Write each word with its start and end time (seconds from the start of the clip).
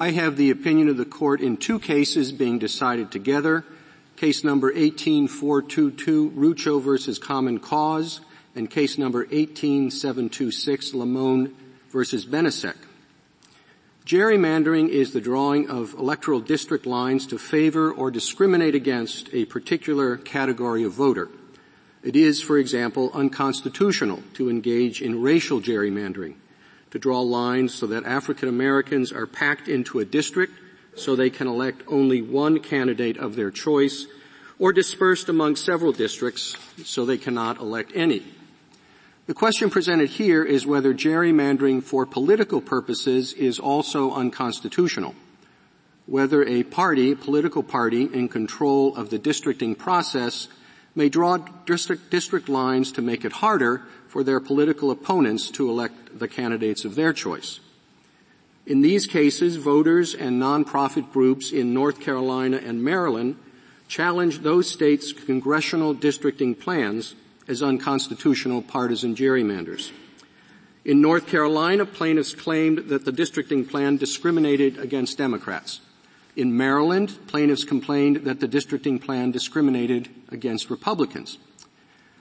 I 0.00 0.12
have 0.12 0.36
the 0.36 0.50
opinion 0.50 0.88
of 0.88 0.96
the 0.96 1.04
court 1.04 1.40
in 1.40 1.56
two 1.56 1.78
cases 1.78 2.32
being 2.32 2.58
decided 2.58 3.10
together. 3.10 3.64
Case 4.16 4.42
number 4.42 4.70
18422, 4.72 6.30
Rucho 6.30 6.82
versus 6.82 7.18
Common 7.18 7.58
Cause, 7.58 8.20
and 8.54 8.70
case 8.70 8.96
number 8.96 9.26
18726, 9.30 10.92
Lamone 10.92 11.52
versus 11.90 12.24
Benisek. 12.24 12.76
Gerrymandering 14.06 14.88
is 14.88 15.12
the 15.12 15.20
drawing 15.20 15.70
of 15.70 15.94
electoral 15.94 16.40
district 16.40 16.86
lines 16.86 17.26
to 17.28 17.38
favor 17.38 17.92
or 17.92 18.10
discriminate 18.10 18.74
against 18.74 19.28
a 19.32 19.44
particular 19.44 20.16
category 20.16 20.82
of 20.82 20.92
voter. 20.92 21.28
It 22.02 22.16
is, 22.16 22.42
for 22.42 22.58
example, 22.58 23.12
unconstitutional 23.14 24.22
to 24.34 24.50
engage 24.50 25.00
in 25.00 25.22
racial 25.22 25.60
gerrymandering, 25.60 26.34
to 26.92 26.98
draw 26.98 27.20
lines 27.20 27.74
so 27.74 27.86
that 27.88 28.04
African 28.04 28.48
Americans 28.48 29.12
are 29.12 29.26
packed 29.26 29.66
into 29.66 29.98
a 29.98 30.04
district 30.04 30.52
so 30.94 31.16
they 31.16 31.30
can 31.30 31.48
elect 31.48 31.82
only 31.88 32.20
one 32.20 32.60
candidate 32.60 33.16
of 33.16 33.34
their 33.34 33.50
choice, 33.50 34.06
or 34.58 34.72
dispersed 34.72 35.30
among 35.30 35.56
several 35.56 35.92
districts 35.92 36.54
so 36.84 37.04
they 37.04 37.16
cannot 37.16 37.58
elect 37.58 37.92
any. 37.94 38.22
The 39.26 39.34
question 39.34 39.70
presented 39.70 40.10
here 40.10 40.44
is 40.44 40.66
whether 40.66 40.92
gerrymandering 40.92 41.82
for 41.82 42.04
political 42.04 42.60
purposes 42.60 43.32
is 43.32 43.58
also 43.58 44.12
unconstitutional. 44.12 45.14
Whether 46.04 46.44
a 46.44 46.62
party, 46.64 47.14
political 47.14 47.62
party, 47.62 48.02
in 48.04 48.28
control 48.28 48.94
of 48.94 49.08
the 49.08 49.18
districting 49.18 49.74
process 49.74 50.48
may 50.94 51.08
draw 51.08 51.38
district, 51.66 52.10
district 52.10 52.48
lines 52.48 52.92
to 52.92 53.02
make 53.02 53.24
it 53.24 53.32
harder 53.32 53.82
for 54.08 54.22
their 54.22 54.40
political 54.40 54.90
opponents 54.90 55.50
to 55.50 55.68
elect 55.68 56.18
the 56.18 56.28
candidates 56.28 56.84
of 56.84 56.94
their 56.94 57.12
choice. 57.12 57.60
In 58.66 58.82
these 58.82 59.06
cases, 59.06 59.56
voters 59.56 60.14
and 60.14 60.40
nonprofit 60.40 61.10
groups 61.12 61.50
in 61.50 61.74
North 61.74 62.00
Carolina 62.00 62.58
and 62.58 62.84
Maryland 62.84 63.36
challenged 63.88 64.42
those 64.42 64.70
states' 64.70 65.12
congressional 65.12 65.94
districting 65.94 66.54
plans 66.54 67.14
as 67.48 67.62
unconstitutional 67.62 68.62
partisan 68.62 69.14
gerrymanders. 69.14 69.90
In 70.84 71.00
North 71.00 71.26
Carolina, 71.26 71.86
plaintiffs 71.86 72.34
claimed 72.34 72.88
that 72.88 73.04
the 73.04 73.12
districting 73.12 73.64
plan 73.64 73.96
discriminated 73.96 74.78
against 74.78 75.18
Democrats. 75.18 75.80
In 76.34 76.56
Maryland, 76.56 77.18
plaintiffs 77.26 77.64
complained 77.64 78.24
that 78.24 78.40
the 78.40 78.48
districting 78.48 78.98
plan 78.98 79.32
discriminated 79.32 80.08
against 80.30 80.70
Republicans. 80.70 81.36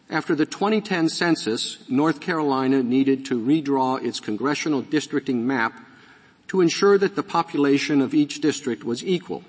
After 0.09 0.35
the 0.35 0.45
2010 0.45 1.07
census, 1.07 1.89
North 1.89 2.19
Carolina 2.19 2.83
needed 2.83 3.25
to 3.27 3.41
redraw 3.41 4.03
its 4.03 4.19
congressional 4.19 4.81
districting 4.81 5.47
map 5.47 5.79
to 6.49 6.59
ensure 6.59 6.97
that 6.97 7.15
the 7.15 7.23
population 7.23 8.01
of 8.01 8.13
each 8.13 8.41
district 8.41 8.83
was 8.83 9.05
equal. 9.05 9.43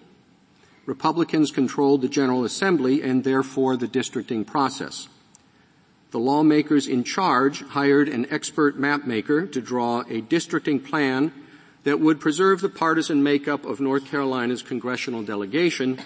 Republicans 0.86 1.50
controlled 1.50 2.00
the 2.00 2.08
General 2.08 2.44
Assembly 2.44 3.02
and 3.02 3.24
therefore 3.24 3.76
the 3.76 3.88
districting 3.88 4.44
process. 4.44 5.08
The 6.12 6.20
lawmakers 6.20 6.86
in 6.86 7.02
charge 7.02 7.62
hired 7.62 8.08
an 8.08 8.26
expert 8.30 8.78
mapmaker 8.78 9.50
to 9.50 9.60
draw 9.60 10.04
a 10.08 10.20
districting 10.20 10.78
plan 10.78 11.32
that 11.84 12.00
would 12.00 12.20
preserve 12.20 12.60
the 12.60 12.68
partisan 12.68 13.22
makeup 13.22 13.64
of 13.64 13.80
North 13.80 14.06
Carolina's 14.06 14.62
congressional 14.62 15.22
delegation, 15.22 15.98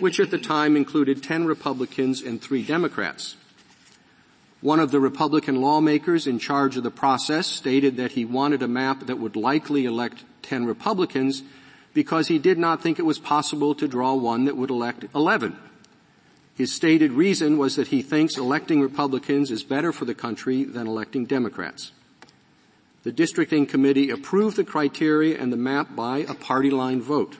which 0.00 0.18
at 0.18 0.30
the 0.30 0.38
time 0.38 0.76
included 0.76 1.22
10 1.22 1.44
Republicans 1.44 2.22
and 2.22 2.40
3 2.40 2.62
Democrats. 2.62 3.36
One 4.60 4.80
of 4.80 4.90
the 4.90 5.00
Republican 5.00 5.60
lawmakers 5.60 6.26
in 6.26 6.38
charge 6.38 6.76
of 6.76 6.84
the 6.84 6.90
process 6.90 7.46
stated 7.46 7.96
that 7.96 8.12
he 8.12 8.24
wanted 8.24 8.62
a 8.62 8.68
map 8.68 9.06
that 9.06 9.18
would 9.18 9.34
likely 9.34 9.84
elect 9.84 10.24
10 10.42 10.66
Republicans 10.66 11.42
because 11.94 12.28
he 12.28 12.38
did 12.38 12.58
not 12.58 12.80
think 12.80 12.98
it 12.98 13.06
was 13.06 13.18
possible 13.18 13.74
to 13.74 13.88
draw 13.88 14.14
one 14.14 14.44
that 14.44 14.56
would 14.56 14.70
elect 14.70 15.04
11. 15.14 15.56
His 16.54 16.72
stated 16.72 17.12
reason 17.12 17.58
was 17.58 17.76
that 17.76 17.88
he 17.88 18.02
thinks 18.02 18.36
electing 18.36 18.80
Republicans 18.80 19.50
is 19.50 19.64
better 19.64 19.92
for 19.92 20.04
the 20.04 20.14
country 20.14 20.64
than 20.64 20.86
electing 20.86 21.26
Democrats. 21.26 21.92
The 23.02 23.12
districting 23.12 23.66
committee 23.66 24.10
approved 24.10 24.56
the 24.56 24.64
criteria 24.64 25.40
and 25.40 25.52
the 25.52 25.56
map 25.56 25.96
by 25.96 26.18
a 26.18 26.34
party 26.34 26.70
line 26.70 27.02
vote. 27.02 27.36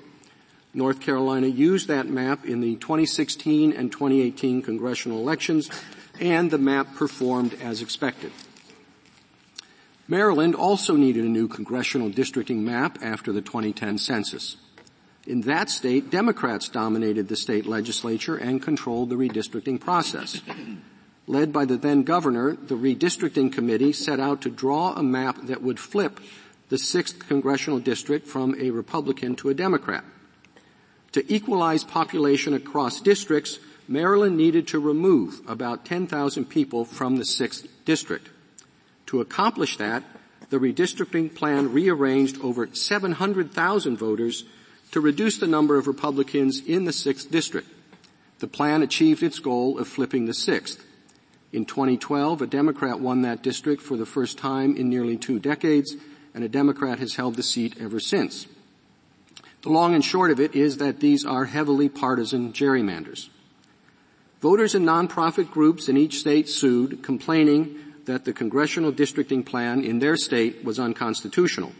North 0.74 1.00
Carolina 1.00 1.46
used 1.46 1.88
that 1.88 2.08
map 2.08 2.44
in 2.44 2.60
the 2.60 2.76
2016 2.76 3.72
and 3.72 3.92
2018 3.92 4.62
congressional 4.62 5.18
elections 5.18 5.70
and 6.20 6.50
the 6.50 6.58
map 6.58 6.94
performed 6.94 7.54
as 7.62 7.82
expected. 7.82 8.32
Maryland 10.08 10.54
also 10.54 10.96
needed 10.96 11.24
a 11.24 11.28
new 11.28 11.46
congressional 11.46 12.10
districting 12.10 12.64
map 12.64 12.98
after 13.02 13.32
the 13.32 13.40
2010 13.40 13.98
census. 13.98 14.56
In 15.26 15.42
that 15.42 15.70
state, 15.70 16.10
Democrats 16.10 16.68
dominated 16.68 17.28
the 17.28 17.36
state 17.36 17.66
legislature 17.66 18.36
and 18.36 18.60
controlled 18.60 19.10
the 19.10 19.16
redistricting 19.16 19.80
process. 19.80 20.42
Led 21.26 21.52
by 21.52 21.64
the 21.64 21.76
then 21.76 22.02
governor, 22.02 22.56
the 22.56 22.74
redistricting 22.74 23.52
committee 23.52 23.92
set 23.92 24.18
out 24.18 24.42
to 24.42 24.50
draw 24.50 24.92
a 24.94 25.02
map 25.02 25.38
that 25.44 25.62
would 25.62 25.78
flip 25.78 26.20
the 26.68 26.76
6th 26.76 27.20
congressional 27.28 27.78
district 27.78 28.26
from 28.26 28.56
a 28.60 28.70
Republican 28.70 29.36
to 29.36 29.48
a 29.48 29.54
Democrat. 29.54 30.04
To 31.12 31.32
equalize 31.32 31.84
population 31.84 32.54
across 32.54 33.00
districts, 33.00 33.58
Maryland 33.86 34.36
needed 34.36 34.66
to 34.68 34.80
remove 34.80 35.40
about 35.46 35.84
10,000 35.84 36.46
people 36.46 36.84
from 36.84 37.16
the 37.16 37.24
6th 37.24 37.66
district. 37.84 38.30
To 39.06 39.20
accomplish 39.20 39.76
that, 39.76 40.02
the 40.48 40.58
redistricting 40.58 41.34
plan 41.34 41.72
rearranged 41.72 42.40
over 42.40 42.68
700,000 42.72 43.96
voters 43.96 44.44
to 44.92 45.00
reduce 45.00 45.38
the 45.38 45.46
number 45.46 45.76
of 45.76 45.86
Republicans 45.86 46.60
in 46.66 46.84
the 46.84 46.90
6th 46.90 47.30
district. 47.30 47.68
The 48.38 48.48
plan 48.48 48.82
achieved 48.82 49.22
its 49.22 49.38
goal 49.38 49.78
of 49.78 49.88
flipping 49.88 50.26
the 50.26 50.32
6th. 50.32 50.80
In 51.52 51.66
2012, 51.66 52.40
a 52.40 52.46
Democrat 52.46 52.98
won 52.98 53.22
that 53.22 53.42
district 53.42 53.82
for 53.82 53.98
the 53.98 54.06
first 54.06 54.38
time 54.38 54.74
in 54.74 54.88
nearly 54.88 55.18
two 55.18 55.38
decades, 55.38 55.94
and 56.34 56.42
a 56.42 56.48
Democrat 56.48 56.98
has 56.98 57.16
held 57.16 57.36
the 57.36 57.42
seat 57.42 57.76
ever 57.78 58.00
since. 58.00 58.46
The 59.60 59.68
long 59.68 59.94
and 59.94 60.04
short 60.04 60.30
of 60.30 60.40
it 60.40 60.54
is 60.54 60.78
that 60.78 61.00
these 61.00 61.26
are 61.26 61.44
heavily 61.44 61.88
partisan 61.88 62.52
gerrymanders. 62.52 63.28
Voters 64.40 64.74
and 64.74 64.86
nonprofit 64.86 65.50
groups 65.50 65.88
in 65.88 65.96
each 65.96 66.18
state 66.18 66.48
sued, 66.48 67.02
complaining 67.02 67.78
that 68.06 68.24
the 68.24 68.32
congressional 68.32 68.90
districting 68.90 69.44
plan 69.44 69.84
in 69.84 69.98
their 70.00 70.16
state 70.16 70.64
was 70.64 70.80
unconstitutional. 70.80 71.72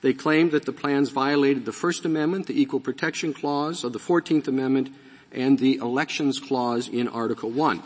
They 0.00 0.12
claimed 0.12 0.50
that 0.52 0.64
the 0.64 0.72
plans 0.72 1.10
violated 1.10 1.64
the 1.64 1.72
First 1.72 2.04
Amendment, 2.04 2.46
the 2.46 2.60
Equal 2.60 2.80
Protection 2.80 3.32
Clause 3.32 3.84
of 3.84 3.92
the 3.92 3.98
14th 3.98 4.48
Amendment, 4.48 4.88
and 5.30 5.58
the 5.58 5.76
Elections 5.76 6.40
Clause 6.40 6.88
in 6.88 7.08
Article 7.08 7.50
1. 7.50 7.82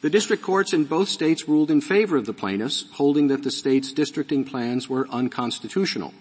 The 0.00 0.10
district 0.10 0.42
courts 0.42 0.72
in 0.72 0.84
both 0.84 1.10
states 1.10 1.46
ruled 1.46 1.70
in 1.70 1.82
favor 1.82 2.16
of 2.16 2.24
the 2.24 2.32
plaintiffs, 2.32 2.86
holding 2.92 3.28
that 3.28 3.42
the 3.42 3.50
state's 3.50 3.92
districting 3.92 4.44
plans 4.44 4.88
were 4.88 5.06
unconstitutional. 5.10 6.14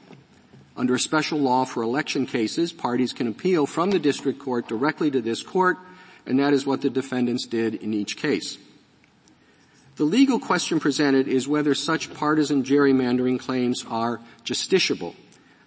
Under 0.76 0.96
a 0.96 1.00
special 1.00 1.40
law 1.40 1.64
for 1.64 1.82
election 1.82 2.26
cases, 2.26 2.74
parties 2.74 3.14
can 3.14 3.28
appeal 3.28 3.66
from 3.66 3.92
the 3.92 4.00
district 4.00 4.40
court 4.40 4.68
directly 4.68 5.10
to 5.12 5.22
this 5.22 5.44
court, 5.44 5.78
and 6.26 6.40
that 6.40 6.54
is 6.54 6.66
what 6.66 6.82
the 6.82 6.90
defendants 6.90 7.46
did 7.48 7.76
in 7.76 7.94
each 7.94 8.18
case. 8.18 8.58
The 9.96 10.04
legal 10.04 10.40
question 10.40 10.80
presented 10.80 11.28
is 11.28 11.48
whether 11.48 11.74
such 11.74 12.14
partisan 12.14 12.64
gerrymandering 12.64 13.40
claims 13.40 13.86
are 13.90 14.20
justiciable. 14.46 15.16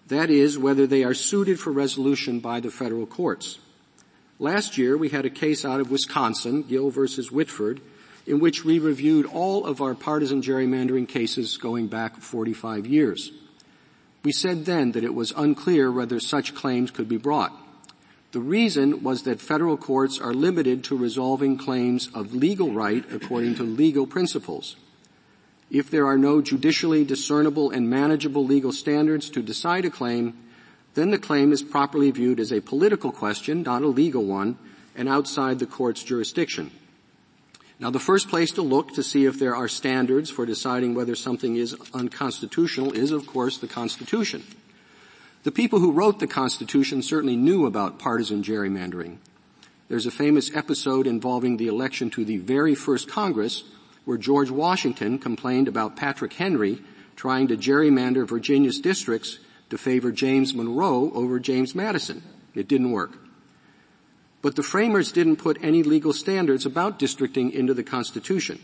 That 0.09 0.31
is, 0.31 0.59
whether 0.59 0.87
they 0.87 1.05
are 1.05 1.15
suited 1.15 1.59
for 1.59 1.73
resolution 1.73 2.41
by 2.41 2.61
the 2.61 2.71
federal 2.71 3.07
courts. 3.07 3.59
Last 4.39 4.77
year, 4.77 4.97
we 4.97 5.11
had 5.11 5.25
a 5.25 5.31
case 5.31 5.65
out 5.65 5.81
of 5.81 5.91
Wisconsin, 5.91 6.63
Gill 6.63 6.91
versus 6.91 7.31
Whitford, 7.31 7.81
in 8.27 8.39
which 8.41 8.65
we 8.65 8.79
reviewed 8.79 9.27
all 9.27 9.67
of 9.67 9.81
our 9.81 9.95
partisan 9.95 10.43
gerrymandering 10.43 11.09
cases 11.09 11.57
going 11.57 11.89
back 11.89 12.17
45 12.17 12.87
years. 12.87 13.33
We 14.23 14.33
said 14.33 14.65
then 14.65 14.93
that 14.93 15.05
it 15.05 15.15
was 15.15 15.33
unclear 15.37 15.91
whether 15.91 16.21
such 16.21 16.55
claims 16.55 16.91
could 16.91 17.09
be 17.09 17.17
brought. 17.17 17.53
The 18.31 18.41
reason 18.41 19.03
was 19.03 19.25
that 19.25 19.41
federal 19.41 19.77
courts 19.77 20.19
are 20.19 20.33
limited 20.33 20.85
to 20.85 20.97
resolving 20.97 21.59
claims 21.59 22.09
of 22.15 22.35
legal 22.35 22.73
right 22.73 23.05
according 23.13 23.57
to 23.57 23.63
legal 23.63 24.07
principles. 24.07 24.77
If 25.71 25.91
there 25.91 26.07
are 26.07 26.19
no 26.19 26.41
judicially 26.41 27.05
discernible 27.05 27.71
and 27.71 27.91
manageable 27.91 28.45
legal 28.45 28.73
standards 28.73 29.29
to 29.31 29.43
decide 29.43 29.85
a 29.85 29.91
claim, 29.91 30.39
then 30.95 31.11
the 31.11 31.19
claim 31.19 31.53
is 31.53 31.63
properly 31.63 32.11
viewed 32.11 32.41
as 32.41 32.53
a 32.53 32.61
political 32.61 33.11
question, 33.11 33.63
not 33.63 33.83
a 33.83 33.87
legal 33.87 34.25
one, 34.25 34.59
and 34.95 35.09
outside 35.09 35.59
the 35.59 35.67
court's 35.67 36.03
jurisdiction. 36.03 36.71
Now 37.79 37.91
the 37.91 37.99
first 37.99 38.29
place 38.29 38.53
to 38.53 38.63
look 38.63 38.95
to 38.95 39.03
see 39.03 39.25
if 39.25 39.39
there 39.39 39.57
are 39.57 39.69
standards 39.69 40.31
for 40.31 40.47
deciding 40.47 40.95
whether 40.95 41.15
something 41.15 41.57
is 41.57 41.75
unconstitutional 41.93 42.93
is 42.93 43.11
of 43.11 43.27
course 43.27 43.59
the 43.59 43.69
Constitution. 43.69 44.45
The 45.43 45.53
people 45.53 45.81
who 45.81 45.93
wrote 45.93 46.21
the 46.21 46.29
Constitution 46.29 47.03
certainly 47.03 47.37
knew 47.37 47.67
about 47.67 47.99
partisan 47.99 48.43
gerrymandering. 48.43 49.17
There's 49.89 50.07
a 50.07 50.13
famous 50.13 50.55
episode 50.55 51.07
involving 51.07 51.57
the 51.57 51.67
election 51.67 52.11
to 52.11 52.25
the 52.25 52.39
very 52.39 52.75
first 52.75 53.09
Congress 53.09 53.65
where 54.05 54.19
George 54.19 54.51
Washington 54.51 55.19
complained 55.19 55.69
about 55.69 55.97
Patrick 55.97 56.33
Henry 56.33 56.81
trying 57.17 57.49
to 57.49 57.57
gerrymander 57.57 58.27
Virginia's 58.27 58.81
districts 58.81 59.39
to 59.71 59.79
favor 59.79 60.13
James 60.13 60.55
Monroe 60.55 61.11
over 61.15 61.39
James 61.39 61.75
Madison. 61.75 62.23
It 62.55 62.69
didn't 62.69 62.91
work. 62.91 63.13
But 64.43 64.57
the 64.57 64.63
framers 64.65 65.13
didn't 65.13 65.37
put 65.37 65.63
any 65.63 65.85
legal 65.85 66.13
standards 66.13 66.67
about 66.67 66.99
districting 66.99 67.53
into 67.53 67.75
the 67.75 67.85
Constitution. 67.85 68.59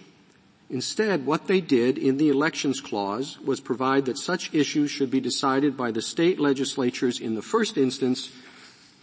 Instead, 0.69 1.25
what 1.25 1.47
they 1.47 1.61
did 1.63 1.97
in 1.97 2.19
the 2.19 2.29
elections 2.29 2.81
clause 2.81 3.39
was 3.41 3.61
provide 3.61 4.05
that 4.05 4.19
such 4.19 4.53
issues 4.53 4.91
should 4.91 5.11
be 5.11 5.21
decided 5.21 5.77
by 5.77 5.91
the 5.91 6.03
state 6.03 6.39
legislatures 6.39 7.21
in 7.21 7.37
the 7.37 7.43
first 7.43 7.79
instance, 7.79 8.31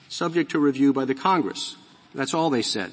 subject 0.09 0.51
to 0.51 0.59
review 0.59 0.93
by 0.93 1.05
the 1.05 1.15
Congress. 1.15 1.75
That's 2.13 2.35
all 2.35 2.51
they 2.51 2.61
said. 2.61 2.91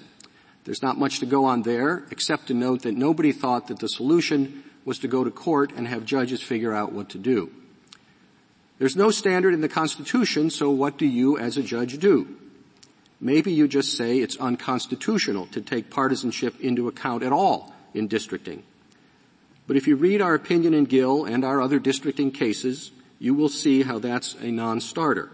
There's 0.65 0.83
not 0.83 0.97
much 0.97 1.19
to 1.19 1.27
go 1.27 1.45
on 1.45 1.63
there, 1.63 2.05
except 2.11 2.47
to 2.47 2.55
note 2.55 2.83
that 2.83 2.97
nobody 2.97 3.33
thought 3.33 3.67
that 3.67 3.81
the 3.81 3.89
solution 3.89 4.63
was 4.85 5.01
to 5.01 5.09
go 5.09 5.25
to 5.25 5.31
court 5.31 5.73
and 5.77 5.87
have 5.89 6.05
judges 6.05 6.41
figure 6.41 6.73
out 6.73 6.93
what 6.93 7.11
to 7.11 7.19
do. 7.19 7.51
There's 8.79 8.97
no 8.97 9.11
standard 9.11 9.55
in 9.55 9.61
the 9.61 9.69
Constitution, 9.69 10.51
so 10.51 10.71
what 10.71 10.97
do 10.97 11.07
you 11.07 11.37
as 11.37 11.57
a 11.57 11.63
judge 11.63 11.99
do? 11.99 12.37
Maybe 13.23 13.53
you 13.53 13.69
just 13.69 13.97
say 13.97 14.19
it's 14.19 14.37
unconstitutional 14.37 15.47
to 15.53 15.61
take 15.61 15.91
partisanship 15.91 16.61
into 16.61 16.89
account 16.89 17.23
at 17.23 17.33
all 17.33 17.73
in 17.95 18.09
districting. 18.09 18.65
But 19.69 19.77
if 19.77 19.87
you 19.87 19.95
read 19.95 20.21
our 20.21 20.35
opinion 20.35 20.75
in 20.75 20.87
Gill 20.87 21.25
and 21.25 21.45
our 21.45 21.63
other 21.63 21.79
districting 21.79 22.33
cases, 22.33 22.91
you 23.21 23.33
will 23.35 23.49
see 23.49 23.85
how 23.85 24.01
that's 24.01 24.35
a 24.35 24.51
non-starter. 24.51 25.31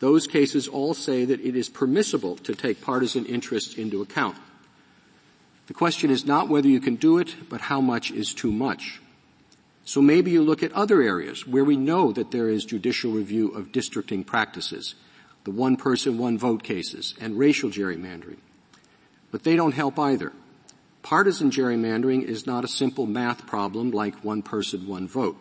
Those 0.00 0.26
cases 0.26 0.66
all 0.66 0.94
say 0.94 1.24
that 1.26 1.40
it 1.40 1.54
is 1.54 1.68
permissible 1.68 2.36
to 2.38 2.56
take 2.56 2.80
partisan 2.80 3.24
interests 3.24 3.76
into 3.76 4.02
account. 4.02 4.36
The 5.68 5.74
question 5.74 6.10
is 6.10 6.26
not 6.26 6.48
whether 6.48 6.68
you 6.68 6.80
can 6.80 6.96
do 6.96 7.18
it, 7.18 7.48
but 7.48 7.60
how 7.60 7.80
much 7.80 8.10
is 8.10 8.34
too 8.34 8.50
much. 8.50 9.00
So 9.84 10.02
maybe 10.02 10.32
you 10.32 10.42
look 10.42 10.64
at 10.64 10.72
other 10.72 11.00
areas 11.00 11.46
where 11.46 11.64
we 11.64 11.76
know 11.76 12.10
that 12.10 12.32
there 12.32 12.48
is 12.48 12.64
judicial 12.64 13.12
review 13.12 13.50
of 13.50 13.70
districting 13.70 14.24
practices, 14.24 14.96
the 15.44 15.50
one 15.50 15.76
person, 15.76 16.18
one 16.18 16.38
vote 16.38 16.62
cases, 16.62 17.14
and 17.20 17.38
racial 17.38 17.70
gerrymandering. 17.70 18.38
But 19.30 19.44
they 19.44 19.56
don't 19.56 19.72
help 19.72 19.98
either. 19.98 20.32
Partisan 21.02 21.50
gerrymandering 21.50 22.22
is 22.22 22.46
not 22.46 22.64
a 22.64 22.68
simple 22.68 23.06
math 23.06 23.46
problem 23.46 23.90
like 23.90 24.24
one 24.24 24.42
person, 24.42 24.86
one 24.86 25.08
vote. 25.08 25.36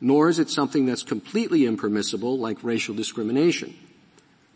Nor 0.00 0.28
is 0.28 0.38
it 0.38 0.50
something 0.50 0.86
that's 0.86 1.02
completely 1.02 1.64
impermissible 1.64 2.38
like 2.38 2.62
racial 2.62 2.94
discrimination. 2.94 3.74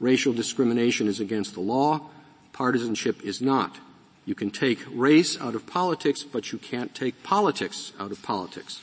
Racial 0.00 0.32
discrimination 0.32 1.06
is 1.06 1.20
against 1.20 1.54
the 1.54 1.60
law. 1.60 2.10
Partisanship 2.52 3.22
is 3.24 3.40
not. 3.40 3.78
You 4.24 4.34
can 4.34 4.50
take 4.50 4.80
race 4.90 5.40
out 5.40 5.54
of 5.54 5.66
politics, 5.66 6.24
but 6.24 6.52
you 6.52 6.58
can't 6.58 6.94
take 6.94 7.22
politics 7.22 7.92
out 7.98 8.10
of 8.10 8.22
politics. 8.22 8.82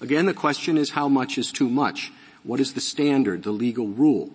Again, 0.00 0.26
the 0.26 0.34
question 0.34 0.78
is 0.78 0.90
how 0.90 1.08
much 1.08 1.36
is 1.36 1.50
too 1.50 1.68
much? 1.68 2.12
What 2.44 2.60
is 2.60 2.74
the 2.74 2.80
standard, 2.80 3.42
the 3.42 3.50
legal 3.50 3.88
rule? 3.88 4.30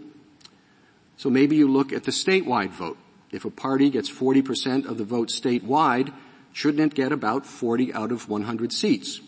So 1.17 1.29
maybe 1.29 1.55
you 1.55 1.67
look 1.67 1.93
at 1.93 2.03
the 2.03 2.11
statewide 2.11 2.71
vote. 2.71 2.97
If 3.31 3.45
a 3.45 3.49
party 3.49 3.89
gets 3.89 4.11
40% 4.11 4.85
of 4.85 4.97
the 4.97 5.03
vote 5.03 5.29
statewide, 5.29 6.13
shouldn't 6.51 6.93
it 6.93 6.95
get 6.95 7.11
about 7.11 7.45
40 7.45 7.93
out 7.93 8.11
of 8.11 8.29
100 8.29 8.71
seats? 8.71 9.21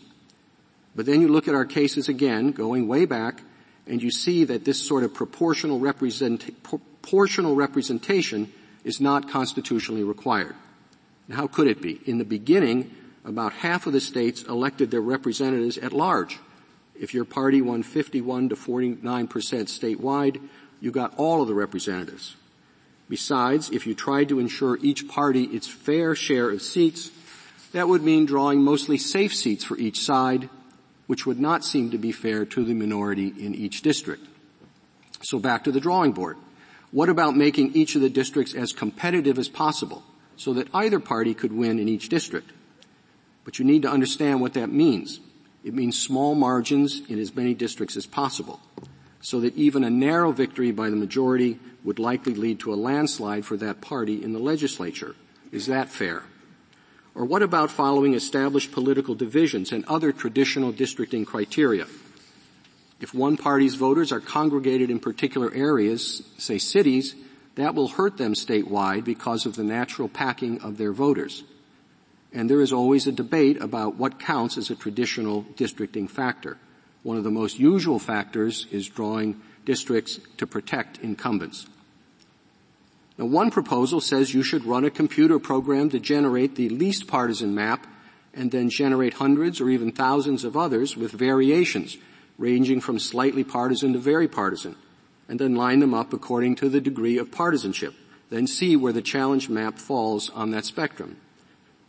But 0.94 1.06
then 1.06 1.20
you 1.20 1.28
look 1.28 1.48
at 1.48 1.54
our 1.54 1.64
cases 1.64 2.08
again, 2.08 2.52
going 2.52 2.88
way 2.88 3.04
back, 3.04 3.42
and 3.86 4.02
you 4.02 4.10
see 4.10 4.44
that 4.44 4.64
this 4.64 4.80
sort 4.82 5.04
of 5.04 5.12
proportional, 5.12 5.78
represent, 5.78 6.62
proportional 6.62 7.54
representation 7.54 8.52
is 8.84 9.00
not 9.00 9.28
constitutionally 9.28 10.04
required. 10.04 10.54
How 11.30 11.46
could 11.48 11.66
it 11.66 11.82
be? 11.82 12.00
In 12.06 12.18
the 12.18 12.24
beginning, 12.24 12.94
about 13.24 13.52
half 13.52 13.86
of 13.86 13.92
the 13.92 14.00
states 14.00 14.44
elected 14.44 14.90
their 14.90 15.00
representatives 15.00 15.76
at 15.78 15.92
large. 15.92 16.38
If 16.94 17.12
your 17.12 17.24
party 17.24 17.60
won 17.60 17.82
51 17.82 18.50
to 18.50 18.56
49% 18.56 19.28
statewide, 19.28 20.40
you 20.80 20.90
got 20.90 21.14
all 21.16 21.42
of 21.42 21.48
the 21.48 21.54
representatives. 21.54 22.36
Besides, 23.08 23.70
if 23.70 23.86
you 23.86 23.94
tried 23.94 24.28
to 24.30 24.40
ensure 24.40 24.78
each 24.82 25.08
party 25.08 25.44
its 25.44 25.68
fair 25.68 26.14
share 26.14 26.50
of 26.50 26.62
seats, 26.62 27.10
that 27.72 27.88
would 27.88 28.02
mean 28.02 28.26
drawing 28.26 28.62
mostly 28.62 28.98
safe 28.98 29.34
seats 29.34 29.64
for 29.64 29.76
each 29.78 30.00
side, 30.00 30.48
which 31.06 31.26
would 31.26 31.38
not 31.38 31.64
seem 31.64 31.90
to 31.90 31.98
be 31.98 32.12
fair 32.12 32.44
to 32.44 32.64
the 32.64 32.74
minority 32.74 33.32
in 33.38 33.54
each 33.54 33.82
district. 33.82 34.26
So 35.22 35.38
back 35.38 35.64
to 35.64 35.72
the 35.72 35.80
drawing 35.80 36.12
board. 36.12 36.36
What 36.90 37.08
about 37.08 37.36
making 37.36 37.74
each 37.74 37.94
of 37.94 38.00
the 38.00 38.10
districts 38.10 38.54
as 38.54 38.72
competitive 38.72 39.38
as 39.38 39.48
possible? 39.48 40.02
so 40.36 40.52
that 40.52 40.68
either 40.74 41.00
party 41.00 41.34
could 41.34 41.52
win 41.52 41.78
in 41.78 41.88
each 41.88 42.08
district. 42.08 42.52
But 43.44 43.58
you 43.58 43.64
need 43.64 43.82
to 43.82 43.90
understand 43.90 44.40
what 44.40 44.54
that 44.54 44.70
means. 44.70 45.20
It 45.64 45.74
means 45.74 45.98
small 45.98 46.34
margins 46.34 47.02
in 47.08 47.18
as 47.18 47.34
many 47.34 47.54
districts 47.54 47.96
as 47.96 48.06
possible, 48.06 48.60
so 49.26 49.40
that 49.40 49.56
even 49.56 49.82
a 49.82 49.90
narrow 49.90 50.30
victory 50.30 50.70
by 50.70 50.88
the 50.88 50.94
majority 50.94 51.58
would 51.82 51.98
likely 51.98 52.32
lead 52.32 52.60
to 52.60 52.72
a 52.72 52.78
landslide 52.78 53.44
for 53.44 53.56
that 53.56 53.80
party 53.80 54.22
in 54.22 54.32
the 54.32 54.38
legislature. 54.38 55.16
Is 55.50 55.66
that 55.66 55.88
fair? 55.88 56.22
Or 57.12 57.24
what 57.24 57.42
about 57.42 57.72
following 57.72 58.14
established 58.14 58.70
political 58.70 59.16
divisions 59.16 59.72
and 59.72 59.84
other 59.86 60.12
traditional 60.12 60.70
districting 60.70 61.24
criteria? 61.24 61.88
If 63.00 63.12
one 63.12 63.36
party's 63.36 63.74
voters 63.74 64.12
are 64.12 64.20
congregated 64.20 64.90
in 64.92 65.00
particular 65.00 65.52
areas, 65.52 66.22
say 66.38 66.58
cities, 66.58 67.16
that 67.56 67.74
will 67.74 67.88
hurt 67.88 68.18
them 68.18 68.34
statewide 68.34 69.02
because 69.02 69.44
of 69.44 69.56
the 69.56 69.64
natural 69.64 70.06
packing 70.08 70.60
of 70.60 70.78
their 70.78 70.92
voters. 70.92 71.42
And 72.32 72.48
there 72.48 72.60
is 72.60 72.72
always 72.72 73.08
a 73.08 73.12
debate 73.12 73.60
about 73.60 73.96
what 73.96 74.20
counts 74.20 74.56
as 74.56 74.70
a 74.70 74.76
traditional 74.76 75.44
districting 75.56 76.06
factor. 76.06 76.58
One 77.06 77.16
of 77.16 77.22
the 77.22 77.30
most 77.30 77.60
usual 77.60 78.00
factors 78.00 78.66
is 78.72 78.88
drawing 78.88 79.40
districts 79.64 80.18
to 80.38 80.44
protect 80.44 80.98
incumbents. 80.98 81.64
Now 83.16 83.26
one 83.26 83.52
proposal 83.52 84.00
says 84.00 84.34
you 84.34 84.42
should 84.42 84.64
run 84.64 84.84
a 84.84 84.90
computer 84.90 85.38
program 85.38 85.88
to 85.90 86.00
generate 86.00 86.56
the 86.56 86.68
least 86.68 87.06
partisan 87.06 87.54
map 87.54 87.86
and 88.34 88.50
then 88.50 88.70
generate 88.70 89.14
hundreds 89.14 89.60
or 89.60 89.70
even 89.70 89.92
thousands 89.92 90.42
of 90.42 90.56
others 90.56 90.96
with 90.96 91.12
variations 91.12 91.96
ranging 92.38 92.80
from 92.80 92.98
slightly 92.98 93.44
partisan 93.44 93.92
to 93.92 94.00
very 94.00 94.26
partisan 94.26 94.74
and 95.28 95.38
then 95.38 95.54
line 95.54 95.78
them 95.78 95.94
up 95.94 96.12
according 96.12 96.56
to 96.56 96.68
the 96.68 96.80
degree 96.80 97.18
of 97.18 97.30
partisanship. 97.30 97.94
Then 98.30 98.48
see 98.48 98.74
where 98.74 98.92
the 98.92 99.00
challenge 99.00 99.48
map 99.48 99.78
falls 99.78 100.28
on 100.30 100.50
that 100.50 100.64
spectrum. 100.64 101.18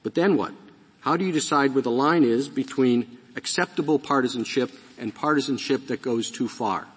But 0.04 0.14
then 0.14 0.38
what? 0.38 0.54
How 1.00 1.18
do 1.18 1.26
you 1.26 1.32
decide 1.32 1.74
where 1.74 1.82
the 1.82 1.90
line 1.90 2.24
is 2.24 2.50
between 2.50 3.18
acceptable 3.36 3.98
partisanship 3.98 4.70
and 4.98 5.14
partisanship 5.14 5.88
that 5.88 6.02
goes 6.02 6.32
too 6.32 6.48
far? 6.48 6.88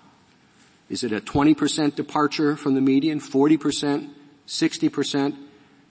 Is 0.88 1.04
it 1.04 1.12
a 1.12 1.20
20% 1.20 1.94
departure 1.94 2.56
from 2.56 2.74
the 2.74 2.80
median, 2.80 3.20
40%, 3.20 4.10
60%? 4.46 5.36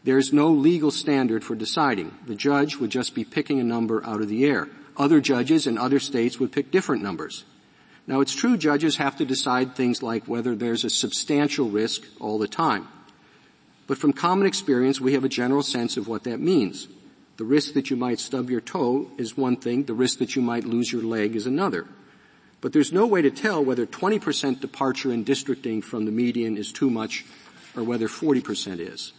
There's 0.03 0.33
no 0.33 0.49
legal 0.49 0.91
standard 0.91 1.43
for 1.43 1.55
deciding. 1.55 2.13
The 2.25 2.35
judge 2.35 2.77
would 2.77 2.89
just 2.89 3.15
be 3.15 3.23
picking 3.23 3.59
a 3.59 3.63
number 3.63 4.05
out 4.05 4.21
of 4.21 4.29
the 4.29 4.45
air. 4.45 4.67
Other 4.97 5.21
judges 5.21 5.67
in 5.67 5.77
other 5.77 5.99
states 5.99 6.39
would 6.39 6.51
pick 6.51 6.71
different 6.71 7.01
numbers. 7.01 7.45
Now 8.07 8.21
it's 8.21 8.35
true 8.35 8.57
judges 8.57 8.97
have 8.97 9.17
to 9.17 9.25
decide 9.25 9.75
things 9.75 10.01
like 10.03 10.25
whether 10.25 10.55
there's 10.55 10.83
a 10.83 10.89
substantial 10.89 11.69
risk 11.69 12.01
all 12.19 12.39
the 12.39 12.47
time. 12.47 12.87
But 13.87 13.97
from 13.97 14.13
common 14.13 14.47
experience, 14.47 14.99
we 14.99 15.13
have 15.13 15.23
a 15.23 15.29
general 15.29 15.63
sense 15.63 15.95
of 15.95 16.07
what 16.07 16.23
that 16.23 16.39
means. 16.39 16.87
The 17.37 17.45
risk 17.45 17.73
that 17.73 17.89
you 17.89 17.95
might 17.95 18.19
stub 18.19 18.49
your 18.49 18.61
toe 18.61 19.09
is 19.17 19.37
one 19.37 19.55
thing, 19.55 19.85
the 19.85 19.93
risk 19.93 20.19
that 20.19 20.35
you 20.35 20.41
might 20.41 20.65
lose 20.65 20.91
your 20.91 21.03
leg 21.03 21.35
is 21.35 21.47
another. 21.47 21.87
But 22.61 22.73
there's 22.73 22.91
no 22.91 23.07
way 23.07 23.21
to 23.21 23.31
tell 23.31 23.63
whether 23.63 23.85
20% 23.85 24.59
departure 24.59 25.11
in 25.13 25.23
districting 25.23 25.81
from 25.81 26.05
the 26.05 26.11
median 26.11 26.57
is 26.57 26.71
too 26.71 26.89
much 26.89 27.25
or 27.75 27.83
whether 27.83 28.07
40% 28.07 28.79
is. 28.79 29.13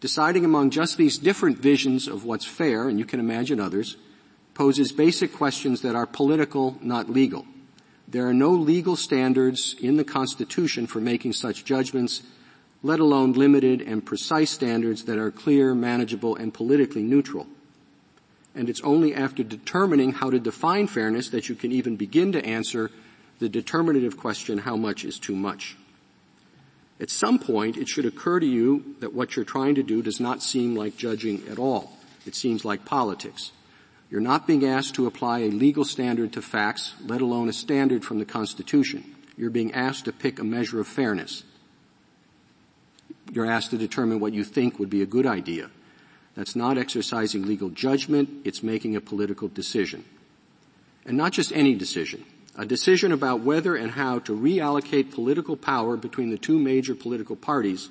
Deciding 0.00 0.44
among 0.44 0.68
just 0.68 0.98
these 0.98 1.16
different 1.16 1.58
visions 1.58 2.06
of 2.08 2.24
what's 2.24 2.44
fair, 2.44 2.88
and 2.88 2.98
you 2.98 3.06
can 3.06 3.20
imagine 3.20 3.58
others, 3.58 3.96
poses 4.52 4.92
basic 4.92 5.32
questions 5.32 5.80
that 5.80 5.96
are 5.96 6.06
political, 6.06 6.76
not 6.82 7.08
legal. 7.08 7.46
There 8.06 8.28
are 8.28 8.34
no 8.34 8.50
legal 8.50 8.96
standards 8.96 9.74
in 9.80 9.96
the 9.96 10.04
Constitution 10.04 10.86
for 10.86 11.00
making 11.00 11.32
such 11.32 11.64
judgments, 11.64 12.22
let 12.82 13.00
alone 13.00 13.32
limited 13.32 13.80
and 13.80 14.04
precise 14.04 14.50
standards 14.50 15.04
that 15.04 15.18
are 15.18 15.30
clear, 15.30 15.74
manageable, 15.74 16.36
and 16.36 16.52
politically 16.52 17.02
neutral. 17.02 17.46
And 18.54 18.68
it's 18.68 18.82
only 18.82 19.14
after 19.14 19.42
determining 19.42 20.12
how 20.12 20.30
to 20.30 20.38
define 20.38 20.86
fairness 20.86 21.28
that 21.30 21.48
you 21.48 21.54
can 21.54 21.72
even 21.72 21.96
begin 21.96 22.32
to 22.32 22.44
answer 22.44 22.90
the 23.40 23.48
determinative 23.48 24.16
question, 24.16 24.58
how 24.58 24.76
much 24.76 25.04
is 25.04 25.18
too 25.18 25.34
much? 25.34 25.76
At 27.00 27.10
some 27.10 27.38
point, 27.40 27.76
it 27.76 27.88
should 27.88 28.06
occur 28.06 28.38
to 28.38 28.46
you 28.46 28.94
that 29.00 29.12
what 29.12 29.34
you're 29.34 29.44
trying 29.44 29.74
to 29.74 29.82
do 29.82 30.02
does 30.02 30.20
not 30.20 30.42
seem 30.42 30.76
like 30.76 30.96
judging 30.96 31.42
at 31.50 31.58
all. 31.58 31.92
It 32.24 32.36
seems 32.36 32.64
like 32.64 32.84
politics. 32.84 33.50
You're 34.10 34.20
not 34.20 34.46
being 34.46 34.64
asked 34.64 34.94
to 34.94 35.06
apply 35.06 35.40
a 35.40 35.50
legal 35.50 35.84
standard 35.84 36.32
to 36.34 36.42
facts, 36.42 36.94
let 37.04 37.20
alone 37.20 37.48
a 37.48 37.52
standard 37.52 38.04
from 38.04 38.20
the 38.20 38.24
Constitution. 38.24 39.04
You're 39.36 39.50
being 39.50 39.74
asked 39.74 40.04
to 40.04 40.12
pick 40.12 40.38
a 40.38 40.44
measure 40.44 40.78
of 40.78 40.86
fairness. 40.86 41.42
You're 43.32 43.50
asked 43.50 43.70
to 43.70 43.78
determine 43.78 44.20
what 44.20 44.32
you 44.32 44.44
think 44.44 44.78
would 44.78 44.90
be 44.90 45.02
a 45.02 45.06
good 45.06 45.26
idea. 45.26 45.70
That's 46.34 46.56
not 46.56 46.78
exercising 46.78 47.46
legal 47.46 47.70
judgment, 47.70 48.28
it's 48.44 48.62
making 48.62 48.96
a 48.96 49.00
political 49.00 49.48
decision. 49.48 50.04
And 51.06 51.16
not 51.16 51.32
just 51.32 51.52
any 51.52 51.74
decision. 51.74 52.24
A 52.56 52.64
decision 52.64 53.12
about 53.12 53.40
whether 53.40 53.74
and 53.74 53.92
how 53.92 54.20
to 54.20 54.36
reallocate 54.36 55.12
political 55.12 55.56
power 55.56 55.96
between 55.96 56.30
the 56.30 56.38
two 56.38 56.58
major 56.58 56.94
political 56.94 57.36
parties 57.36 57.88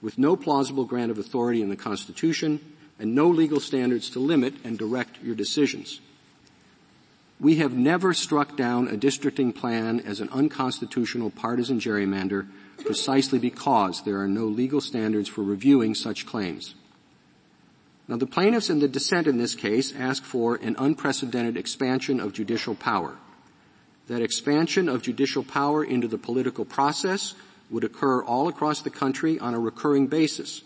with 0.00 0.18
no 0.18 0.36
plausible 0.36 0.84
grant 0.84 1.10
of 1.10 1.18
authority 1.18 1.62
in 1.62 1.68
the 1.68 1.76
Constitution 1.76 2.60
and 2.98 3.14
no 3.14 3.28
legal 3.28 3.60
standards 3.60 4.08
to 4.10 4.20
limit 4.20 4.54
and 4.64 4.78
direct 4.78 5.22
your 5.22 5.34
decisions. 5.34 6.00
We 7.38 7.56
have 7.56 7.74
never 7.74 8.14
struck 8.14 8.56
down 8.56 8.88
a 8.88 8.96
districting 8.96 9.52
plan 9.52 10.00
as 10.00 10.20
an 10.20 10.30
unconstitutional 10.30 11.30
partisan 11.30 11.80
gerrymander 11.80 12.46
precisely 12.78 13.38
because 13.38 14.02
there 14.04 14.20
are 14.20 14.28
no 14.28 14.44
legal 14.44 14.80
standards 14.80 15.28
for 15.28 15.42
reviewing 15.42 15.94
such 15.94 16.24
claims. 16.24 16.74
Now 18.08 18.16
the 18.16 18.26
plaintiffs 18.26 18.70
in 18.70 18.78
the 18.78 18.88
dissent 18.88 19.26
in 19.26 19.38
this 19.38 19.54
case 19.54 19.92
ask 19.96 20.22
for 20.22 20.56
an 20.56 20.76
unprecedented 20.78 21.56
expansion 21.56 22.20
of 22.20 22.32
judicial 22.32 22.74
power. 22.74 23.16
That 24.06 24.22
expansion 24.22 24.88
of 24.88 25.02
judicial 25.02 25.42
power 25.42 25.84
into 25.84 26.06
the 26.06 26.18
political 26.18 26.64
process 26.64 27.34
would 27.70 27.82
occur 27.82 28.22
all 28.22 28.46
across 28.46 28.80
the 28.80 28.90
country 28.90 29.38
on 29.40 29.54
a 29.54 29.58
recurring 29.58 30.06
basis. 30.06 30.62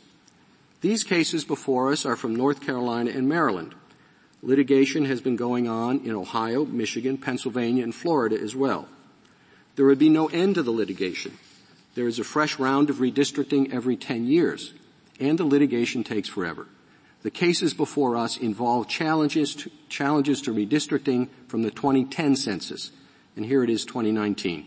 These 0.82 1.04
cases 1.04 1.44
before 1.44 1.92
us 1.92 2.04
are 2.04 2.16
from 2.16 2.37
North 2.37 2.61
Carolina 2.61 3.11
and 3.11 3.28
Maryland. 3.28 3.75
Litigation 4.42 5.06
has 5.06 5.20
been 5.20 5.37
going 5.37 5.68
on 5.68 6.00
in 6.00 6.14
Ohio, 6.14 6.64
Michigan, 6.66 7.16
Pennsylvania, 7.18 7.85
and 7.85 7.94
Florida 7.94 8.38
as 8.38 8.54
well. 8.54 8.88
There 9.76 9.87
would 9.87 9.99
be 9.99 10.09
no 10.09 10.28
end 10.28 10.56
to 10.56 10.62
the 10.62 10.70
litigation. 10.70 11.38
There 11.94 12.06
is 12.06 12.18
a 12.18 12.25
fresh 12.25 12.59
round 12.59 12.90
of 12.90 12.97
redistricting 12.97 13.73
every 13.73 13.97
10 13.97 14.26
years, 14.26 14.73
and 15.18 15.38
the 15.38 15.44
litigation 15.44 16.04
takes 16.04 16.28
forever. 16.28 16.66
The 17.22 17.30
cases 17.30 17.74
before 17.74 18.16
us 18.16 18.38
involve 18.38 18.88
challenges 18.88 19.54
to, 19.56 19.70
challenges 19.88 20.40
to 20.42 20.54
redistricting 20.54 21.28
from 21.48 21.62
the 21.62 21.70
2010 21.70 22.36
census, 22.36 22.92
and 23.36 23.44
here 23.44 23.62
it 23.62 23.68
is 23.68 23.84
2019. 23.84 24.66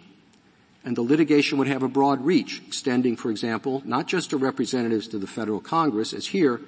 And 0.85 0.95
the 0.95 1.01
litigation 1.01 1.57
would 1.57 1.67
have 1.67 1.81
a 1.81 1.87
broad 1.87 2.23
reach, 2.23 2.61
extending, 2.67 3.15
for 3.15 3.31
example, 3.31 3.81
not 3.85 4.07
just 4.07 4.29
to 4.29 4.37
representatives 4.37 5.07
to 5.09 5.17
the 5.17 5.27
federal 5.27 5.61
Congress, 5.61 6.13
as 6.13 6.27
here, 6.27 6.61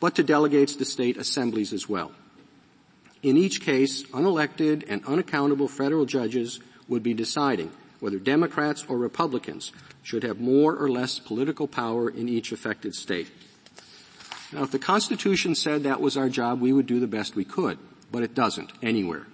but 0.00 0.14
to 0.14 0.22
delegates 0.22 0.76
to 0.76 0.84
state 0.84 1.16
assemblies 1.16 1.72
as 1.72 1.88
well. 1.88 2.12
In 3.22 3.36
each 3.36 3.60
case, 3.60 4.04
unelected 4.04 4.84
and 4.88 5.04
unaccountable 5.04 5.68
federal 5.68 6.06
judges 6.06 6.60
would 6.86 7.02
be 7.02 7.14
deciding 7.14 7.70
whether 8.00 8.18
Democrats 8.18 8.84
or 8.88 8.96
Republicans 8.96 9.72
should 10.02 10.22
have 10.22 10.40
more 10.40 10.76
or 10.76 10.88
less 10.88 11.18
political 11.18 11.66
power 11.66 12.08
in 12.08 12.28
each 12.28 12.52
affected 12.52 12.94
state. 12.94 13.28
Now 14.52 14.62
if 14.62 14.70
the 14.70 14.78
Constitution 14.78 15.54
said 15.54 15.82
that 15.82 16.00
was 16.00 16.16
our 16.16 16.28
job, 16.28 16.60
we 16.60 16.72
would 16.72 16.86
do 16.86 17.00
the 17.00 17.06
best 17.06 17.36
we 17.36 17.44
could, 17.44 17.78
but 18.10 18.22
it 18.22 18.34
doesn't 18.34 18.72
anywhere. 18.82 19.26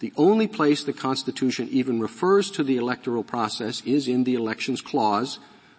The 0.00 0.12
only 0.16 0.46
place 0.46 0.84
the 0.84 0.92
Constitution 0.92 1.68
even 1.70 2.00
refers 2.00 2.50
to 2.52 2.62
the 2.62 2.76
electoral 2.76 3.24
process 3.24 3.82
is 3.84 4.06
in 4.06 4.24
the 4.24 4.34
Elections 4.34 4.80
Clause, 4.80 5.38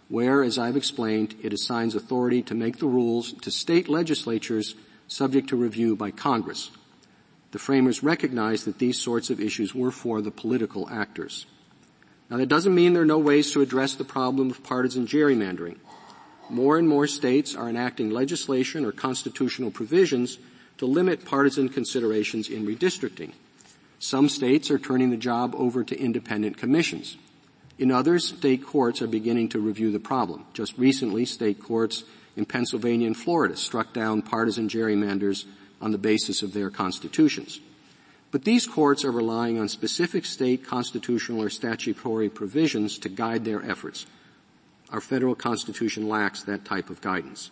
where, 0.09 0.43
as 0.43 0.57
I've 0.57 0.75
explained, 0.75 1.35
it 1.41 1.53
assigns 1.53 1.95
authority 1.95 2.41
to 2.43 2.55
make 2.55 2.79
the 2.79 2.87
rules 2.87 3.31
to 3.33 3.51
state 3.51 3.87
legislatures 3.87 4.75
subject 5.07 5.49
to 5.49 5.55
review 5.55 5.95
by 5.95 6.11
Congress. 6.11 6.71
The 7.51 7.59
framers 7.59 8.03
recognized 8.03 8.65
that 8.65 8.79
these 8.79 8.99
sorts 8.99 9.29
of 9.29 9.39
issues 9.39 9.73
were 9.73 9.91
for 9.91 10.21
the 10.21 10.31
political 10.31 10.89
actors. 10.89 11.45
Now 12.29 12.37
that 12.37 12.49
doesn't 12.49 12.75
mean 12.75 12.93
there 12.93 13.03
are 13.03 13.07
no 13.07 13.19
ways 13.19 13.51
to 13.53 13.61
address 13.61 13.95
the 13.95 14.03
problem 14.03 14.51
of 14.51 14.63
partisan 14.63 15.07
gerrymandering. 15.07 15.77
More 16.49 16.77
and 16.77 16.87
more 16.87 17.07
states 17.07 17.55
are 17.55 17.69
enacting 17.69 18.09
legislation 18.09 18.85
or 18.85 18.91
constitutional 18.91 19.71
provisions 19.71 20.39
to 20.77 20.85
limit 20.85 21.25
partisan 21.25 21.69
considerations 21.69 22.49
in 22.49 22.65
redistricting. 22.65 23.33
Some 23.99 24.29
states 24.29 24.71
are 24.71 24.79
turning 24.79 25.09
the 25.09 25.17
job 25.17 25.53
over 25.57 25.83
to 25.83 25.99
independent 25.99 26.57
commissions. 26.57 27.17
In 27.77 27.91
others, 27.91 28.27
state 28.27 28.65
courts 28.65 29.01
are 29.01 29.07
beginning 29.07 29.49
to 29.49 29.59
review 29.59 29.91
the 29.91 29.99
problem. 29.99 30.45
Just 30.53 30.77
recently, 30.77 31.25
state 31.25 31.61
courts 31.61 32.03
in 32.35 32.45
Pennsylvania 32.45 33.07
and 33.07 33.17
Florida 33.17 33.55
struck 33.55 33.93
down 33.93 34.21
partisan 34.21 34.69
gerrymanders 34.69 35.45
on 35.81 35.91
the 35.91 35.97
basis 35.97 36.41
of 36.41 36.53
their 36.53 36.69
constitutions. 36.69 37.59
But 38.31 38.43
these 38.43 38.67
courts 38.67 39.03
are 39.03 39.11
relying 39.11 39.59
on 39.59 39.67
specific 39.67 40.25
state 40.25 40.65
constitutional 40.65 41.41
or 41.41 41.49
statutory 41.49 42.29
provisions 42.29 42.97
to 42.99 43.09
guide 43.09 43.43
their 43.43 43.63
efforts. 43.63 44.05
Our 44.91 45.01
federal 45.01 45.35
constitution 45.35 46.09
lacks 46.09 46.43
that 46.43 46.65
type 46.65 46.89
of 46.89 47.01
guidance. 47.01 47.51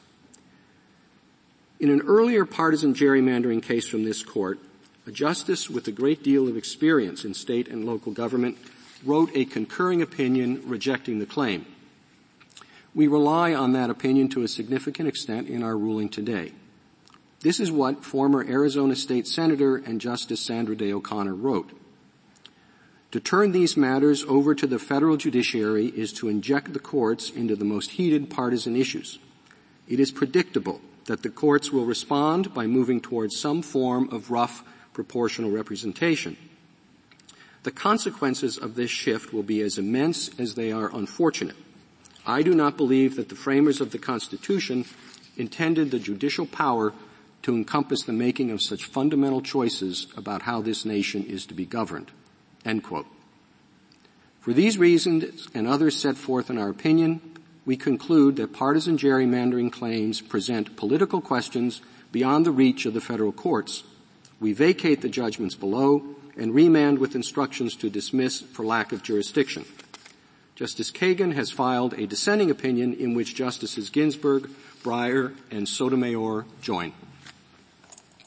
In 1.79 1.89
an 1.91 2.01
earlier 2.01 2.45
partisan 2.45 2.95
gerrymandering 2.95 3.61
case 3.61 3.87
from 3.87 4.03
this 4.03 4.23
court, 4.23 4.59
a 5.05 5.11
justice 5.11 5.69
with 5.69 5.87
a 5.87 5.91
great 5.91 6.23
deal 6.23 6.47
of 6.47 6.57
experience 6.57 7.23
in 7.23 7.33
state 7.33 7.67
and 7.67 7.85
local 7.85 8.11
government 8.11 8.57
wrote 9.05 9.29
a 9.35 9.45
concurring 9.45 10.01
opinion 10.01 10.63
rejecting 10.65 11.19
the 11.19 11.25
claim. 11.25 11.65
We 12.95 13.07
rely 13.07 13.53
on 13.53 13.73
that 13.73 13.91
opinion 13.91 14.29
to 14.29 14.41
a 14.41 14.47
significant 14.47 15.07
extent 15.07 15.47
in 15.47 15.61
our 15.61 15.77
ruling 15.77 16.09
today. 16.09 16.53
This 17.41 17.59
is 17.59 17.71
what 17.71 18.03
former 18.03 18.43
Arizona 18.43 18.95
State 18.95 19.27
Senator 19.27 19.77
and 19.77 20.01
Justice 20.01 20.43
Sandra 20.43 20.75
Day 20.75 20.91
O'Connor 20.91 21.35
wrote. 21.35 21.69
To 23.11 23.19
turn 23.21 23.53
these 23.53 23.77
matters 23.77 24.25
over 24.25 24.53
to 24.53 24.67
the 24.67 24.79
federal 24.79 25.15
judiciary 25.15 25.87
is 25.87 26.11
to 26.13 26.27
inject 26.27 26.73
the 26.73 26.79
courts 26.79 27.29
into 27.29 27.55
the 27.55 27.65
most 27.65 27.91
heated 27.91 28.29
partisan 28.29 28.75
issues. 28.75 29.17
It 29.87 30.01
is 30.01 30.11
predictable 30.11 30.81
that 31.05 31.23
the 31.23 31.29
courts 31.29 31.71
will 31.71 31.85
respond 31.85 32.53
by 32.53 32.67
moving 32.67 32.99
towards 32.99 33.39
some 33.39 33.61
form 33.61 34.09
of 34.11 34.29
rough 34.29 34.63
proportional 34.93 35.51
representation. 35.51 36.35
The 37.63 37.71
consequences 37.71 38.57
of 38.57 38.75
this 38.75 38.91
shift 38.91 39.33
will 39.33 39.43
be 39.43 39.61
as 39.61 39.77
immense 39.77 40.29
as 40.37 40.55
they 40.55 40.73
are 40.73 40.93
unfortunate. 40.93 41.55
I 42.25 42.41
do 42.41 42.53
not 42.53 42.75
believe 42.75 43.15
that 43.15 43.29
the 43.29 43.35
framers 43.35 43.79
of 43.79 43.91
the 43.91 43.99
Constitution 43.99 44.83
intended 45.37 45.91
the 45.91 45.99
judicial 45.99 46.45
power 46.45 46.93
to 47.43 47.55
encompass 47.55 48.03
the 48.03 48.11
making 48.11 48.51
of 48.51 48.61
such 48.61 48.83
fundamental 48.83 49.41
choices 49.41 50.07
about 50.17 50.41
how 50.41 50.61
this 50.61 50.83
nation 50.83 51.23
is 51.23 51.45
to 51.45 51.53
be 51.53 51.65
governed. 51.65 52.11
End 52.67 52.83
quote. 52.83 53.07
For 54.41 54.51
these 54.51 54.77
reasons 54.77 55.47
and 55.53 55.65
others 55.65 55.95
set 55.95 56.17
forth 56.17 56.49
in 56.49 56.57
our 56.57 56.69
opinion, 56.69 57.21
we 57.65 57.77
conclude 57.77 58.35
that 58.35 58.53
partisan 58.53 58.97
gerrymandering 58.97 59.71
claims 59.71 60.19
present 60.21 60.75
political 60.75 61.21
questions 61.21 61.81
beyond 62.11 62.45
the 62.45 62.51
reach 62.51 62.85
of 62.85 62.93
the 62.93 63.01
federal 63.01 63.31
courts. 63.31 63.83
We 64.39 64.51
vacate 64.51 65.01
the 65.01 65.09
judgments 65.09 65.55
below 65.55 66.03
and 66.37 66.53
remand 66.53 66.99
with 66.99 67.15
instructions 67.15 67.75
to 67.77 67.89
dismiss 67.89 68.41
for 68.41 68.65
lack 68.65 68.91
of 68.91 69.01
jurisdiction. 69.01 69.65
Justice 70.55 70.91
Kagan 70.91 71.33
has 71.33 71.51
filed 71.51 71.93
a 71.93 72.07
dissenting 72.07 72.51
opinion 72.51 72.93
in 72.93 73.13
which 73.13 73.35
Justices 73.35 73.89
Ginsburg, 73.89 74.49
Breyer, 74.83 75.35
and 75.51 75.67
Sotomayor 75.67 76.45
join. 76.61 76.93